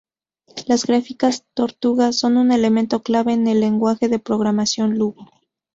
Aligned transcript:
Las 0.65 0.87
gráficas 0.87 1.45
tortuga 1.53 2.11
son 2.11 2.37
un 2.37 2.51
elemento 2.51 3.03
clave 3.03 3.33
en 3.33 3.45
el 3.45 3.59
Lenguaje 3.59 4.09
de 4.09 4.17
programación 4.17 4.97
Logo. 4.97 5.29